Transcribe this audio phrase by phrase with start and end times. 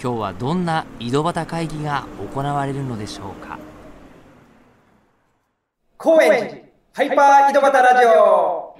[0.00, 3.58] 今日はどんな井戸端会議が行われるのでしょうか？
[5.96, 6.62] 高円寺
[6.92, 8.76] ハイパー井戸端ラジオ。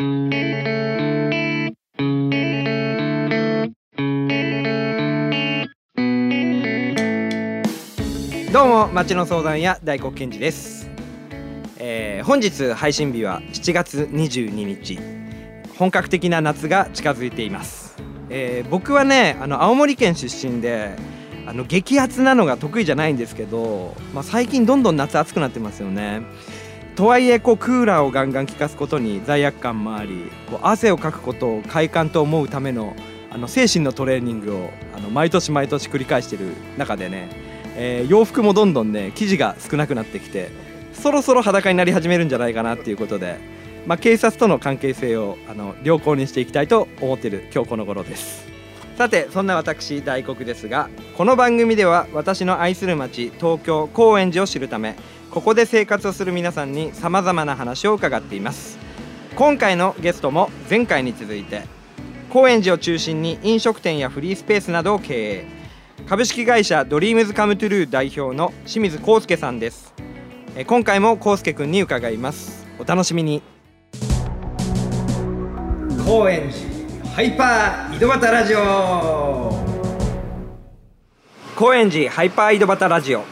[8.53, 10.89] どうも町の相談屋大黒賢治です、
[11.79, 14.99] えー本日配信日は7月22日。
[15.77, 17.88] 本格的な夏が近づいています、
[18.31, 20.97] えー僕はねあの青森県出身で
[21.47, 26.23] あの激アツなのが得意じゃないんですけど、まあ、最近どんどん夏暑くなってますよね。
[26.95, 32.95] とはいえこうクーラーをガンガン効かすことに罪悪感もありこう汗をかくことを快感と思うための
[33.31, 37.29] あの精神のトレーニングをあの毎年毎年繰り返してる中でね、
[37.77, 40.51] えー洋服もどんどんね生地が少なくなってきて
[40.93, 43.39] そろそろ裸になり始めるんじゃないかなっていうことで、
[43.87, 48.47] まあ、警察との関係性をあの良好にしていきたいと思っている今日この頃です。
[48.97, 54.97] さてそんな私大黒ですがこの番組では私の愛する町東京高円寺を知るため
[55.31, 58.79] ここで生活をする皆さんにさまざまな話を伺っています。
[59.37, 61.63] 今回のゲストも前回に続いて
[62.31, 65.59] 高円寺を中心に飲食店やフリースペースなどを経営。
[66.09, 69.95] 株式会社ドリームズカムトゥルー代表の清水幸祐さんです。
[70.67, 72.67] 今回も幸祐くんに伺います。
[72.79, 73.58] お楽しみに。
[76.09, 79.53] 高円寺ハイパー井戸端ラジオ。
[81.55, 83.25] 高円寺ハイパー井戸端ラジオ。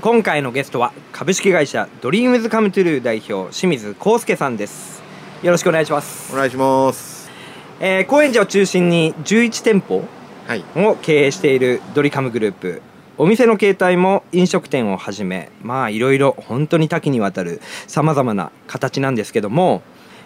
[0.00, 5.04] 今回のゲストは株式会社ドリームズカムトゥルー代表清水幸祐さんです。
[5.44, 7.30] よろしくお願いします、お願いします。
[7.78, 10.02] えー高円寺を中心に11店舗
[10.48, 10.64] はい。
[10.74, 12.82] を経営しているドリカムグループ。
[13.18, 19.82] お店の形態も飲食店をはじめまあいろいろ本当に多岐にわたるさまざまな形なんですけども、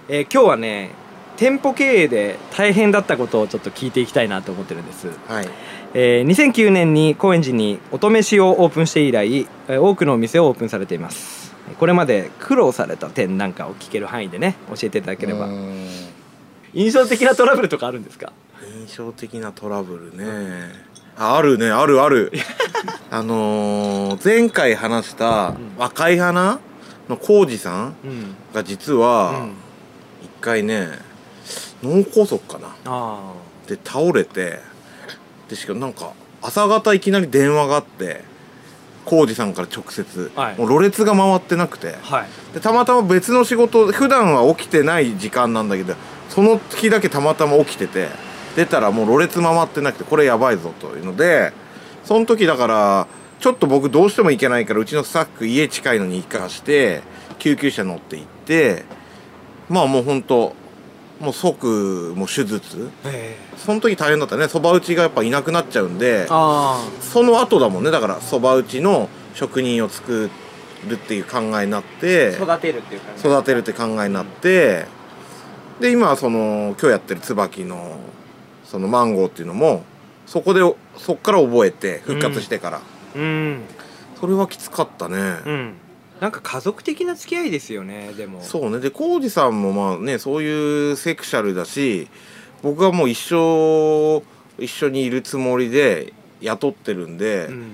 [0.08, 0.92] えー今日はね
[1.40, 5.48] 店舗経営で大変だったことをちょっと聞いていきたいなと思ってるんです、はい。
[5.94, 11.54] えー2009年に高円寺に音飯をオープンして以来えー多くのお店をオープンされています。
[11.78, 15.48] これまで苦労された点なんかを聞ける範囲でね教えていただければ。
[16.74, 18.32] 印象的なトラブルとかあるんですか？
[18.86, 20.72] 印象的なトラブルね。
[21.16, 22.32] ああるね、あるある。
[23.10, 25.56] あのー、前回話したん。
[25.78, 26.60] 若い花
[27.08, 28.34] の浩二さんうん。
[28.54, 29.52] が実はうん。
[30.22, 30.88] 一回ね、
[31.82, 32.74] 脳梗塞かな。
[32.84, 33.32] あ
[33.66, 34.60] で倒れて、
[35.48, 38.28] でしかもなんか朝方いきなり電話があって。
[39.06, 45.94] 浩二さんから直接、はいもうろれつが回ってなくてあはいでたまたま別の仕事普段は起きてない時間なんだけど
[46.28, 48.08] その日だけたまたま起きてて
[48.56, 51.52] 出たらもうろれつ回ってなくてこれやばいぞというので
[52.04, 53.08] その時だから
[53.40, 57.02] ちょっと僕どうしても行けないからうちのスタッフ家近いのに行かして
[57.38, 58.84] 救急車乗って行って
[59.68, 60.54] まあもうほんと
[61.20, 62.90] もう即もう手術。
[63.04, 64.48] えその時大変だったね。
[64.48, 67.90] そば打ちがやっぱいなくなっちゃうんであその後だもんね。
[67.90, 70.30] だからそば打ちの職人を作
[70.88, 73.28] るっていう考えになってあ育てるっていう感じ。
[73.28, 74.86] 育てるって考えになって
[75.78, 77.98] で今はその今日やってる椿の
[78.64, 79.82] そのマンゴーっていうのも
[80.26, 80.60] そこで
[80.96, 82.80] そっから覚えて復活してから、
[83.14, 83.60] うん。
[84.20, 85.16] それはきつかったね、
[85.46, 85.74] うん
[86.20, 88.42] なんか家族的な付き合いですよねでも。
[88.42, 88.78] そうね。
[88.80, 92.08] で浩二さんもまあねそういうセクシャルだし
[92.62, 94.22] 僕はもう一生
[94.62, 97.72] 一緒にいるつもりで雇ってるんで,、うん。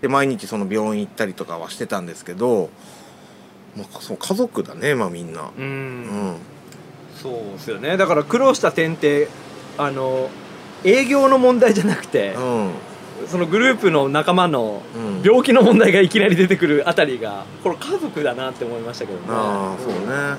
[0.00, 2.70] で毎日その病院行ったりとかはしてたんですけど、
[3.76, 5.50] まあ、その家族だねまあみんな。
[5.56, 6.02] ううん。
[6.04, 6.36] ん
[7.20, 7.96] そうですよね。
[7.96, 9.28] だから苦労した点って
[9.76, 10.30] あの
[10.84, 12.70] 営業の問題じゃなくてうん
[13.28, 15.22] そのグループの仲間のうん。
[15.22, 19.24] 病気の問題がいきなり出てくるあたりがこれ家族だなって思いましたけどね。
[19.28, 20.38] ああそうね。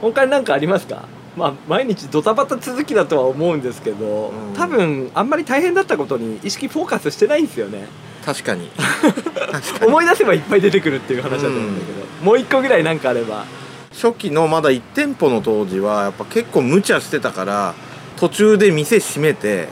[0.00, 1.06] 他に何かありますか？
[1.36, 4.54] まあ毎日ドタバタ続きだとは思うんですけど、うん。
[4.54, 7.86] 多分あんまり大変だったことに意識フォーカスしてないんですよね。
[8.24, 8.70] 確かに。
[8.76, 9.86] 確かに。
[9.86, 13.44] 思い出せばいっぱい出てくるっていう話だと思うんだけど、もう一個ぐらいなんかあれば。
[13.92, 17.74] 初期のまだ1店舗の当時はやっぱ結構無茶してたから
[18.16, 19.66] 途中で店閉めて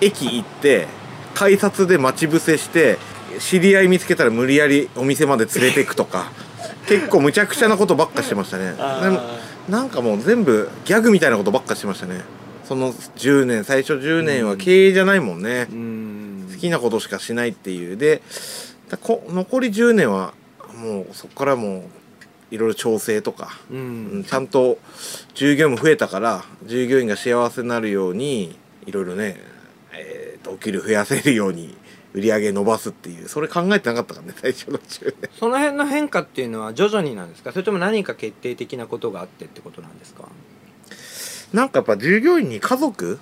[0.00, 0.86] 駅行って
[1.38, 2.98] 改札で待ち伏せして
[3.38, 6.32] 知り合い見つけたら無理やりお店まで連れてくとか
[6.88, 8.74] 結構むちゃくちゃなことばっかしてましたね。
[9.68, 12.22] なんかもう全部ギャグみたいなことばっかしてましたね。
[12.66, 15.68] その10年最初10年は経営じゃないもんね。
[15.70, 16.48] う、ん。
[16.52, 17.96] 好きなことしかしないっていう。
[17.96, 18.20] で
[18.90, 20.34] 残り10年は
[20.74, 21.88] もうそこからも
[22.50, 24.78] ういろいろ調整とか、ううんんちゃんと
[25.34, 29.40] 従業員も増えたから従業員が幸せになるようにいろいろね、
[29.92, 30.17] えー
[30.48, 31.76] とお給料増やせるように
[32.14, 37.52] 売り上げ伸ばすっていうそれ考えてなかったからね 最初の10年その辺の変化っていうのは徐々になんですか？
[37.52, 40.24] それとも何か決定的なことがあってってことなんですか？
[41.52, 43.18] なんかやっぱ従業員に家族？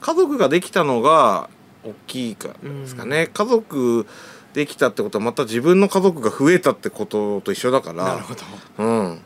[0.00, 1.50] 家族ができたのが
[1.84, 4.06] 大きいかですかね、家族
[4.54, 8.04] できたってことはまた自分の家族が増えたってことと一緒だから。
[8.04, 8.40] なるほど。
[8.78, 9.20] うん、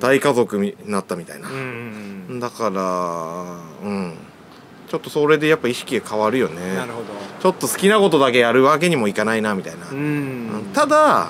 [0.00, 1.48] 大家族になったみたいな。
[1.48, 2.40] う、ん。
[2.40, 4.14] だからうん
[4.90, 6.74] ちょっとそれでやっぱ意識が変わるよね。
[6.74, 7.06] なるほど。
[7.40, 9.96] ちょっと好きなことだけやるわけにもいかないなみたいな、うん。
[9.96, 10.00] う
[10.58, 11.28] んただ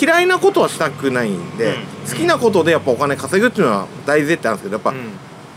[0.00, 1.74] 嫌いなことはしたくないんで、
[2.08, 4.96] 好きなことでやっぱお金稼ぐっていうのは大前提なんですけどやっぱ、うん。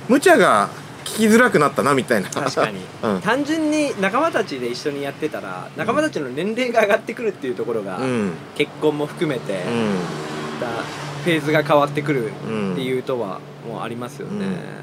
[0.09, 0.69] 無茶が
[1.05, 2.29] 聞きづらくなったなみたいな。
[2.29, 3.21] 確かに、 うん。
[3.21, 8.31] 単純に仲間たちで一緒にやってたら仲間たちの年齢が上がってくるっていうところが、うん。
[8.55, 9.55] 結婚も含めて、う
[10.59, 10.83] また
[11.23, 14.82] フェーズが変わってくるん理由とはもうありますよね、うん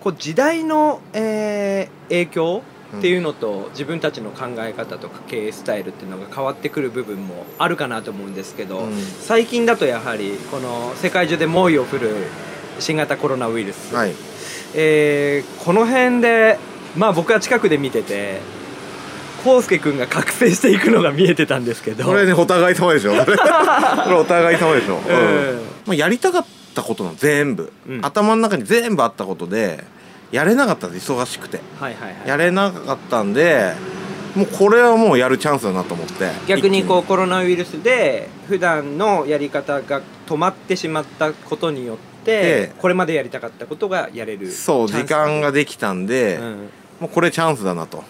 [0.00, 2.62] こう時代の、えー影響
[2.98, 8.96] っていうのと、自分たちの考え方とか経営スタイルっていうのが変わってくる部分もあるかなと思うんですけど、うん。
[8.96, 12.10] 最近だとやはりこの世界中で猛威を振る
[12.80, 14.12] 新型コロナウイルス、はい。
[14.74, 16.58] えーこの辺で
[16.96, 18.40] まあ僕は近くで見てて
[19.46, 22.04] 康介君が覚醒していくのが見えてたんですけど。
[22.04, 23.12] これねお互い様でしょ。
[23.24, 25.14] これお互い様でしょ、うん。
[25.14, 25.18] う
[25.52, 25.60] ん。
[25.86, 26.48] まあ、やりたかった
[26.82, 28.04] ことの全部、うん。
[28.04, 29.84] 頭の中に全部あったことで
[30.32, 31.60] やれなかったんです忙しくて。
[31.78, 32.28] はいはいはい。
[32.28, 33.74] やれなかったんで
[34.34, 46.68] もうこれはもうやるチャンスだなと思って逆にこう一コロナウイルスで普段のやり方が止まってしまったことによってでこれまでやりたかったことがやれるそう時間ができたんで、うん。
[47.00, 48.04] もうこれチャンスだなと。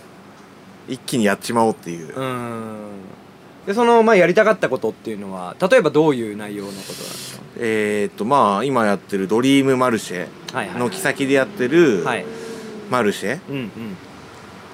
[0.88, 2.76] 一気にやっちまおうっていう、うん
[3.70, 7.44] でそのまあやりたかったことっていうのは例えばどういう内容のことなんですか？
[7.60, 12.24] えーっとまあ今やってるドリームマルシェの木先でやってるはい。
[12.90, 13.70] マルシェ、うんうん。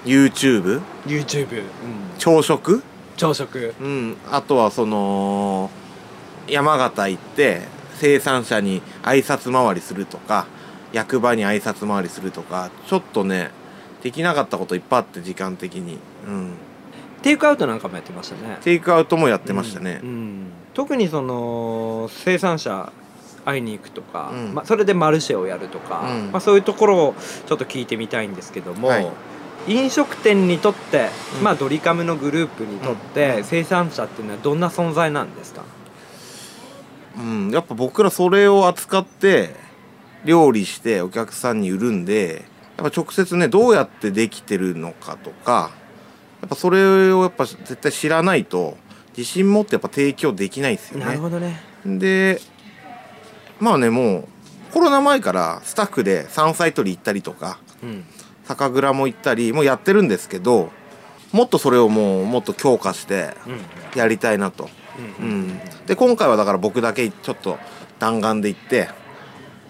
[0.06, 1.66] YouTube YouTube、うん、
[2.16, 2.82] 朝食？
[3.18, 3.74] 朝食。
[3.78, 5.70] うん、あとはその
[6.48, 7.60] 山形行って
[7.96, 10.46] 生産者に挨拶回りするとか
[10.94, 13.50] 役場に挨拶回りするとかちょっとね
[14.02, 16.54] できなかったこといっぱいあって時間的に、うん、
[17.22, 18.58] テイクアウトなんかもやってましたね。
[18.62, 20.00] テイクアウトもやってましたね。
[20.02, 20.08] うん。
[20.08, 20.46] うん。
[20.74, 22.92] 特にその生産者
[23.44, 24.54] 会いに行くとか、うん。
[24.54, 26.32] まあ、それでマルシェをやるとか、うん。
[26.32, 27.14] まあ、そういうところを
[27.46, 29.08] ちょっと聞いてみたいんですけども、はい。
[29.68, 31.08] 飲食店にとって、
[31.38, 31.44] うん。
[31.44, 33.44] まあ、ドリカムのグループにとって、うん。
[33.44, 35.64] 生産者っていうのはどんな存在なんですか？
[37.18, 39.56] うん、やっぱ僕らそれを扱って
[40.26, 42.44] 料理してお客さんに売るんで
[42.76, 45.85] やっぱ直接ねどうやってできてるのかとかや
[46.46, 48.76] っぱそれをやっぱ絶対知らないと
[49.16, 51.06] 自信持ってやっぱ提供できないですよね。
[51.06, 51.60] なるほどね。
[51.84, 52.40] で
[53.60, 54.28] まあねもう
[54.72, 58.04] コロナ前からスタッフで山菜採り行ったりとかうん。
[58.44, 60.70] 酒蔵も行ったりもうやってるんですけど
[61.32, 63.98] もっとそれをもうもっと強化してうん。
[63.98, 64.68] やりたいなと、
[65.20, 65.48] ううん。
[65.48, 67.58] ん、で今回はだから僕だけちょっと
[67.98, 68.88] 弾丸で行って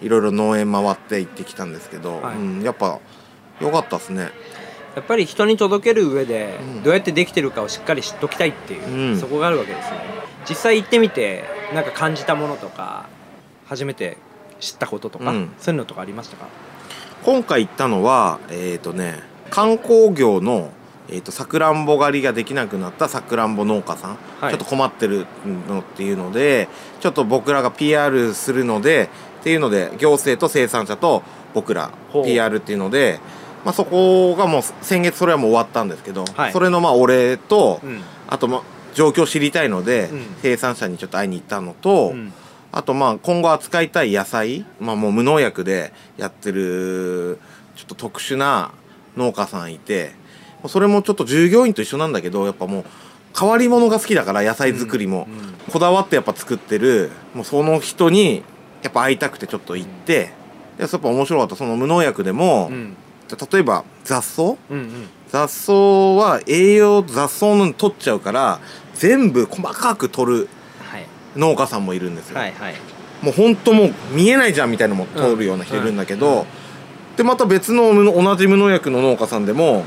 [0.01, 2.35] いろいろ農園回って行ってきたんですけど、はい。
[2.35, 2.99] うん、やっぱ
[3.59, 4.29] 良かったですね
[4.97, 6.83] やっぱり人に届ける上でうん。
[6.83, 9.19] どうやってできてるかをしっかり知っときたいっていう、うん。
[9.19, 9.99] そこがあるわけですね。
[10.49, 13.05] 実際行ってみてなんか感じたものとか
[13.67, 14.17] 初めて
[14.59, 15.53] 知ったこととか、うん。
[15.59, 16.47] そういうのとかありましたか？
[17.23, 20.71] 今回行ったのはえっ、とね観光業の
[21.09, 24.51] えー、とさくらんぼ狩りができなくなったさくらんぼ農家さん、はい。
[24.51, 25.27] ちょっと困ってる
[25.69, 26.67] のっていうので
[27.01, 31.21] ちょっと僕らが PR するのでっていうので行政と生産者と
[31.53, 31.91] 僕ら
[32.25, 33.19] PR っていうので、
[33.67, 36.53] まあ、そこがもう先月それはもう終わったんですけど、はい。
[36.53, 38.01] それのまあお礼と、うん。
[38.25, 38.61] あとまあ
[38.93, 40.25] 状況を知りたいので、うん。
[40.41, 42.31] 生産者にちょっと会いに行ったのと、うん。
[42.71, 47.39] あとまあ今後扱いたい野菜、まあ、もう無農薬でやってる
[47.75, 48.71] ちょっと特殊な
[49.17, 50.13] 農家さんいて
[50.69, 52.85] それもちょっと従業員と一緒なんだけどやっぱもう
[53.37, 55.73] 変わり者が好きだから野菜作りも、うん。
[55.73, 58.43] こだわってやっぱ作ってるもうその人に
[58.81, 60.31] やっぱ会いたくてちょっと行って、
[60.77, 61.57] でやっぱ面白かった。
[61.57, 62.95] その無農薬でも、うん
[63.35, 64.43] 例えば雑草？
[64.43, 65.09] うんうん。
[65.27, 68.59] 雑草は栄養雑草の取っちゃうから
[68.93, 71.05] 全部細かく取るはい。
[71.35, 72.75] 農家さんもいるんですよ、はいはい。
[73.21, 76.45] もうほんともう見えないじゃんみたいなのも通るような人いるんだけど、うんうん
[77.17, 79.85] でまた別の無同じ無農薬の農家さんでも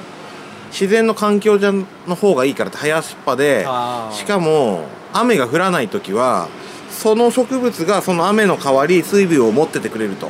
[0.73, 3.65] 自然の環境じゃの方がいいからって林っぱで
[4.11, 4.81] しかも
[5.13, 6.49] 雨が降らない時は
[6.91, 10.29] その植物がその雨の代わり水分を持っててくれると。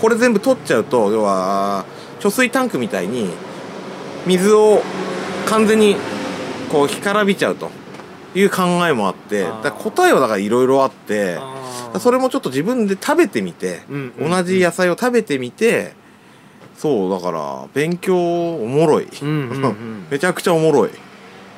[0.00, 1.84] これ全部取っちゃうと要は
[2.20, 3.30] 貯水タンクみたいに
[4.26, 4.82] 水を
[5.46, 5.96] 完全に
[6.70, 7.70] こう干からびちゃうと
[8.34, 11.38] いう考えもあってだ答えはだからいろいろあって
[12.00, 15.94] それもちょっと自分で食べてみて、うんうん同じ野菜を食べてみて
[16.76, 20.06] そうだから勉強おもろい、うんうんうん。
[20.10, 20.94] めちゃくちゃおもろい、や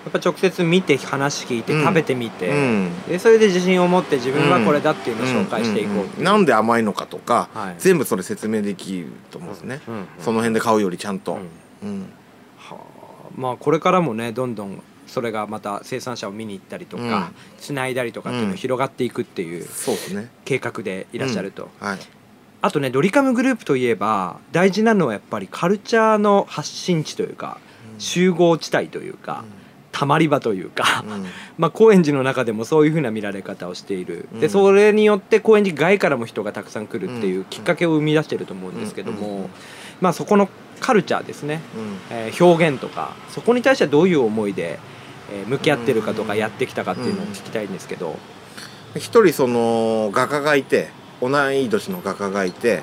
[0.08, 1.82] っぱ直接見て話聞いてうん。
[1.82, 3.02] 食べてみて、うん。
[3.08, 6.04] でそれで自信を持って自分はこれだっていうのを紹介していこううんう。
[6.04, 6.24] んうん。
[6.24, 7.74] なんで甘いのかとか、はい。
[7.78, 11.38] 全部それ説明できると思うんですね、うんうんその辺で買うよりちゃんと、
[11.82, 11.88] うん。
[11.88, 12.06] うん。
[12.56, 12.80] はあ。
[13.36, 20.30] まあこれからもねどんどんそれがまた生産者を見に行ったりとかつないだりとかっていうの広がっていくっていうそうですね。
[20.44, 21.98] 計画でいらっしゃると、はい。
[22.62, 27.58] あとねドリカムグループといえば大事なのはやっぱりカルチャーの発信地というか
[27.98, 29.44] 集合地帯というか
[30.00, 31.26] たまり場というか、うん。
[31.58, 34.40] まあ、高円寺の中でもそういうふうな見られ方をしている、うん。
[34.40, 37.44] でそれによって高円寺外からも人がたくさん来るっていううん。
[37.44, 39.50] きっかけを生み出してると思うんですけども、
[40.00, 40.48] まあ、そこの
[40.80, 41.80] カルチャーですね、う
[42.14, 42.16] ん。
[42.16, 44.78] えー表現とかそこに対してはどういう思いで、
[45.30, 46.38] えー向き合ってるかとかうん。
[46.38, 48.16] やってきたかっていうのを聞きたいんですけど、
[48.96, 50.88] 一人その画家がいて
[51.20, 52.80] 同い年の画家がいて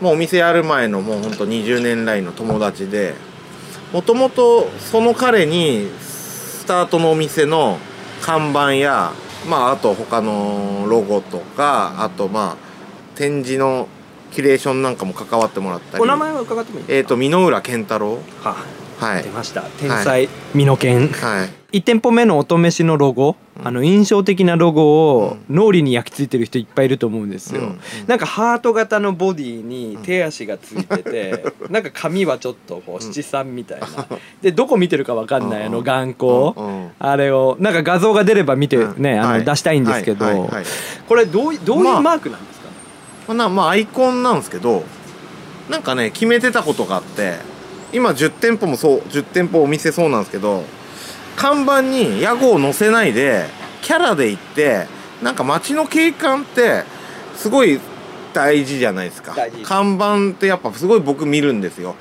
[0.00, 3.14] もうお店やる前のもうほんと20年来の友達で
[3.92, 6.05] もともとその彼にス
[6.66, 7.78] タートのお店の
[8.20, 9.12] 看板や
[9.48, 13.88] まああと他のロゴとかあとまあ展示の
[14.32, 16.02] キュレーションなんかも関わってもらったり。
[16.02, 18.18] お名前は伺ってもいいですか、と箕浦健太郎。
[18.42, 18.56] は
[18.98, 19.22] はい。
[19.22, 19.62] 出ました。
[19.78, 23.66] 天才美濃犬はい1店舗目の音飯のロゴ、うん。
[23.66, 27.66] あの印象的なロゴをう脳裏に焼き付いてる人いっぱいいると思うんですよ、うん。
[27.68, 33.86] うんなんかハート型のボディに手足がついてて、 なんか髪はちょっとこう七三みたいな、
[34.40, 36.84] でどこ見てるかわかんないあの眼光、うん。
[36.84, 36.90] うん。
[36.98, 39.02] あれをなんか画像が出れば見てうん。
[39.02, 39.44] ね、あのはい。
[39.44, 40.50] 出したいんですけど、
[41.08, 42.68] これどういどういまあうマークなんですか、
[43.28, 44.84] まあなまあアイコンなんですけど
[45.68, 47.34] なんかね決めてたことがあって
[47.92, 50.64] 今10店舗もそう10店舗お店そうなんですけど
[51.36, 53.46] 看板に屋号を載せないで
[53.82, 54.86] キャラで行って
[55.22, 56.84] なんか街の景観って
[57.36, 57.80] すごい
[58.32, 59.34] 大事じゃないですか。
[59.64, 61.94] 看板ってやっぱすごい僕見るんですよ。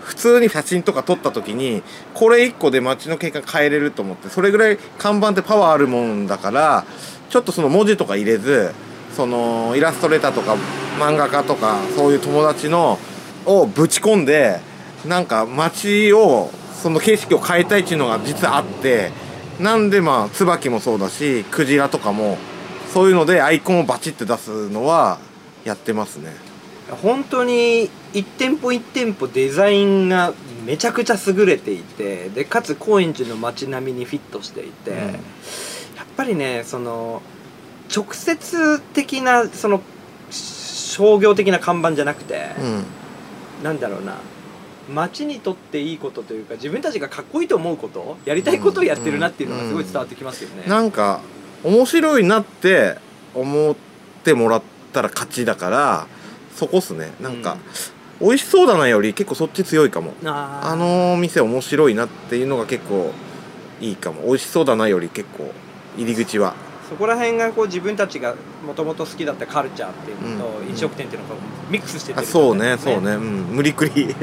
[0.00, 1.82] 普通に写真とか撮った時に
[2.14, 6.84] これ1個で街の景観変えれると思ってそれぐらい看板ってパワーあるもんだから
[7.30, 8.72] ちょっとその文字とか入れず
[9.14, 10.56] そのイラストレーターとか
[10.98, 12.98] 漫画家とかそういう友達の
[13.46, 14.58] をぶち込んで
[15.06, 16.50] なんか街を
[16.82, 19.12] その景色を変えたいっていうのが実はあって
[19.60, 22.38] なんでまあ椿もそうだしクジラとかも
[22.92, 25.18] そういうのでアイコンをバチッて出すのは
[25.64, 26.32] やってますね。
[27.00, 30.34] 本当に一店舗一店舗デザインが
[30.66, 37.22] めちゃくちゃ優れていてでかつ高円寺の街並みにフィットしていて、うんやっぱりねその
[37.94, 39.80] 直接的なその
[40.30, 42.84] 商業的な看板じゃなくて、うん
[43.62, 44.18] なんだろうな
[44.88, 50.64] 街にとっていいことというか自分たちがかっこいいと思うことやりたいことをやってるなっていうのがすごい伝わってきますよね。
[50.66, 51.20] なんか
[51.64, 52.96] 面白いなって
[53.34, 53.76] 思っ
[54.24, 54.62] てもらっ
[54.92, 56.06] たら勝ちだから
[56.56, 57.12] そこっすね。
[57.20, 57.56] なんか、
[58.20, 60.12] 美味しそうだなより結構そっち強いかも。
[60.24, 63.12] あの店面白いなっていうのが結構
[63.80, 64.22] いいかも。
[64.26, 65.50] 美味しそうだなより結構
[65.96, 66.54] 入り口は
[66.92, 68.34] そこら辺がこう自分たちが
[68.66, 70.68] もともと好きだったカルチャーっていうのとうん。
[70.68, 71.36] 飲食店っていうのが
[71.70, 73.12] ミックスしてってあるそうねそうね。
[73.12, 73.22] うん。
[73.56, 74.14] 無理くり。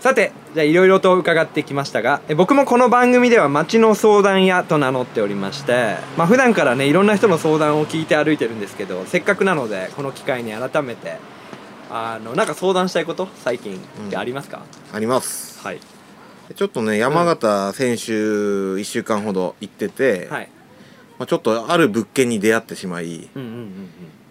[0.00, 11.16] さてじゃあいろいろと伺ってきましたがえ僕もこの番組では町の相談屋と名乗っておりましてまあ普段からねいろんな人の相談を聞いて歩いてるんですけどせっかくなのでこの機会に改めて
[11.90, 15.58] あのなんか相談したいこと最近ってありますか、あります。
[15.66, 15.80] はい。
[16.54, 20.48] ちょっとね山形先週1週間ほど行ってて、はい
[21.18, 23.88] まあ、ちょっとある物件に出会ってしまいうんうんうんうん。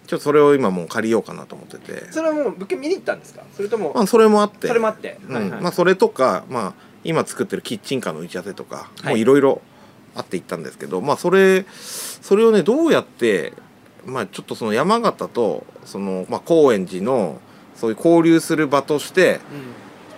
[0.08, 2.12] ちょっとそれを今もう借りようかなと思ってて。
[2.12, 3.44] それはもう物件見に行ったんですか？
[3.56, 4.68] それとも、まあそれもあって。
[4.68, 5.36] それもあって、うん。
[5.36, 5.62] はいはい。
[5.62, 9.06] まあそれとか、まあ、今作ってるキッチンカーの打ち合わせとか、はい。
[9.08, 9.62] もういろいろ
[10.16, 13.54] あって行ったんですけどまあそれそれをねどうやって
[14.04, 17.40] まあちょっとその山形とその、まあ、高円寺の
[17.76, 19.40] そういう交流する場としてう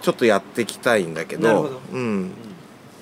[0.02, 2.32] ちょっとやっていきたいんだけどうんん、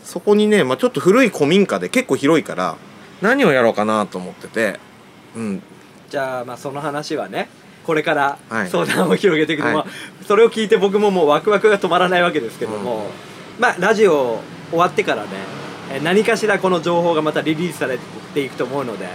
[0.03, 2.77] そこにね、まあ、ちょっと古い古民家で結構広いから
[3.21, 4.79] 何をやろうかなと思ってて、
[5.35, 5.63] うん、
[6.09, 7.49] じゃあまあその話はね
[7.85, 8.69] これからはい。
[8.69, 10.25] 相談を広げていくのは、はい。
[10.25, 13.05] それを聞いて僕ももうワクワクが止まらないわけですけども、
[13.59, 15.29] まあラジオ終わってからね
[15.93, 17.97] え何かしらこの情報がまたリリースされ
[18.33, 19.07] ていくと思うので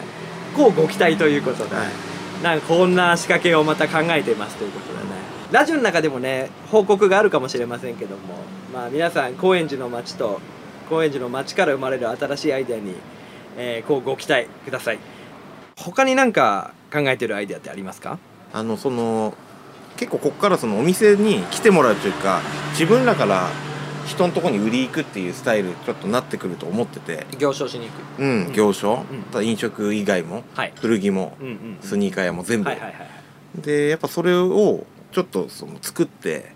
[0.57, 1.89] こうご期待ということで、はい。
[2.43, 5.05] なんかこんな仕掛けをまた考えていますということでね。
[5.53, 8.37] ラジオの中でもね報告があるかもしれませんけども
[8.73, 10.41] まあ皆さん高円寺の街と
[10.89, 12.95] 高円寺の街から生まれる新しいアイデアに、
[13.57, 14.99] えーこうご期待ください。
[15.77, 18.19] 他になんか考えてるアイデアってありますか？
[18.53, 19.35] あのその
[19.97, 22.41] 結構こっからそのお店に来てもらうというか
[22.73, 23.49] 自分らから
[24.07, 27.27] 人のとこに売り行くっていうスタイルちょっとなってくると思ってて。
[27.39, 28.23] 行商しに行く。
[28.23, 29.23] うん行商、うん。
[29.25, 30.73] ただ飲食以外も、はい。
[30.81, 33.09] 古着も、うんうんスニーカー屋も全部、はいはいはい
[33.55, 36.53] でやっぱそれをちょっとその作って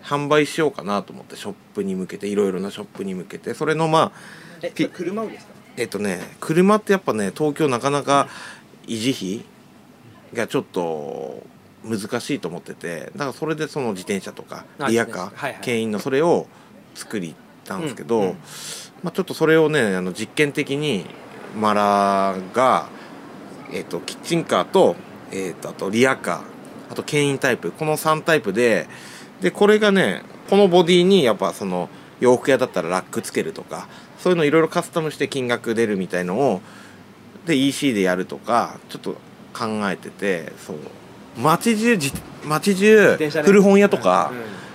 [0.00, 3.52] 販売しようかなと思ってショップに向けていろいろなショップに向けて。
[3.52, 4.20] それのまあ
[4.62, 5.49] えピ車売りですか？
[5.76, 8.28] えっとね車ってやっぱね東京なかなか
[8.86, 9.44] 維持費
[10.34, 11.42] がちょっと
[11.84, 15.46] 難しいと思っててだからそれでその自転車とかあリヤカ自転車。
[15.46, 15.62] はいはい。
[15.62, 16.46] 牽引のそれを
[16.94, 17.34] 作り
[17.64, 18.36] たんですけど、うんうん。
[19.02, 21.06] まあ、ちょっとそれをねあの実験的に
[21.56, 22.88] マラが、
[23.72, 24.96] えっとキッチンカーと,、
[25.32, 28.88] えっとあとリヤカーあと牽引タイプこの3タイプで
[29.40, 31.88] でこれがねこのボディにやっぱその
[32.20, 36.60] 洋服屋だったらラックつけるとかそういうのいろいろカスタムして金額出るみたいのを
[37.46, 39.12] で EC でやるとかちょっと
[39.52, 40.76] 考えててそう。
[41.38, 42.12] 街中じ
[42.44, 44.32] 街中古本屋とか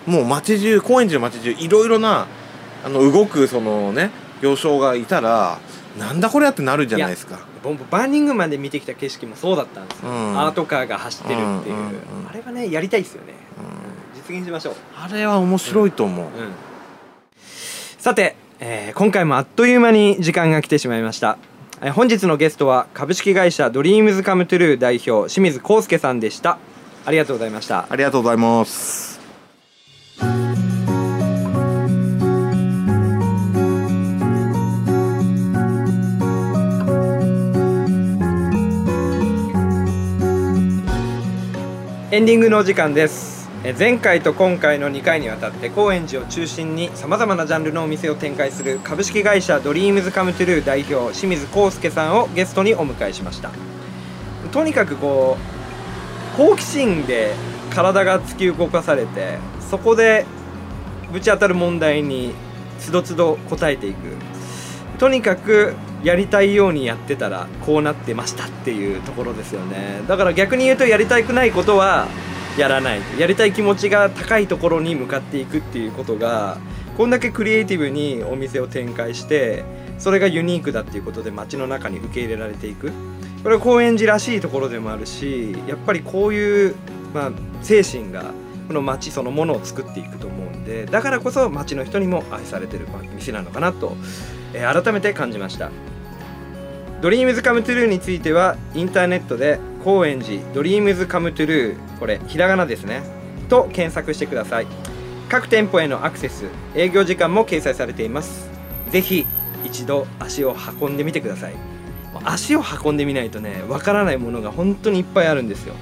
[0.08, 2.28] うん、もう街中高円寺の街中いろいろな
[2.84, 4.12] あの動くそのね
[4.42, 5.60] 行商がいたら
[5.98, 7.40] なんだこれやってなるじゃないですか。
[7.90, 10.40] バーニングマンで見てきた景色もそうだったんですよ、うん。
[10.40, 11.92] アートカーが走ってるっていう、うんうんう
[12.26, 12.28] ん。
[12.30, 13.34] あれはねやりたいですよね。
[13.58, 14.22] うん。
[14.22, 16.28] 実現しましょう、あれは面白いと思う、
[18.06, 21.40] さて、えー今回もあっという間に時間が来てしまいました、
[21.82, 26.60] えー本日のゲストは株式会社ドリームズカムトゥルー代表清水幸祐さんでした。
[27.04, 27.88] ありがとうございました。
[27.90, 29.20] ありがとうございます。
[42.12, 43.30] エンディングのお時間です。
[43.30, 43.35] えー
[43.74, 53.50] 前回と今回の2回にわたって高円寺を中心にさまざまなジャンルのお店を展開する株式会社ドリームズカムトゥルー代表清水康介さんをゲストにお迎えしました。
[54.52, 55.38] とにかくこ
[56.36, 57.34] う好奇心で
[57.72, 60.28] 体が突き動かされてそこで
[61.12, 62.36] ぶち当たる問題に
[62.80, 63.98] つどつど答えていく。
[65.00, 70.04] とにかくやりたいようにやってたらこうなってましたっていうところですよね。
[70.08, 72.08] だから逆に言うとやりたくないことは
[72.58, 73.02] やらない。
[73.20, 76.58] やりたい気持ちが高いところに向かっていくっていうことが
[76.98, 79.64] こんだけクリエイティブにお店を展開して
[79.98, 82.92] それがユニークだっていうことで街の中に受け入れられていく。
[83.44, 86.76] これは高円寺らしいところでもあるしやっぱりこういう、
[87.14, 88.34] まあ、精神が
[88.68, 93.96] この街そのものを作っていくと思うんでだからこそ街の人にも愛されてる店なのかなと、
[94.54, 95.70] えー改めて感じました。
[97.02, 103.04] ドリームズカムトゥルーについてはインターネットで高円寺ドリームズカムトゥルーこれひらがなですね。
[103.50, 104.68] と検索してください。
[105.30, 108.50] 各店舗へのアクセス営業時間も掲載されています。
[108.90, 109.28] ぜひ
[109.64, 111.54] 一度足を運んでみてください。
[112.24, 115.76] 足を運んでみないとねわからないものが本当にいっぱいあるんですよ。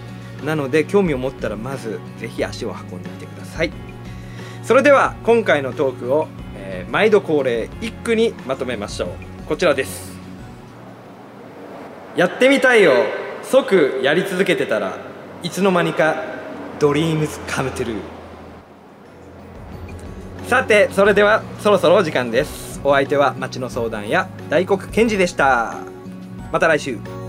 [0.43, 3.71] なので興味を持ったらまずぜひ足を運んでみてください。
[4.63, 9.09] それでは今回のトークを、えー毎度恒例一句にまとめましょう。
[9.47, 10.11] こちらです。
[12.17, 13.22] やってみたいを
[13.53, 14.97] 即やり続けてたら
[15.43, 16.23] いつの間にか
[16.79, 17.99] ドリームズカムトゥルー
[20.47, 22.81] さてそれではそろそろお時間です。
[22.83, 25.75] お相手は町の相談や大黒賢治でした。
[26.51, 27.22] また来週。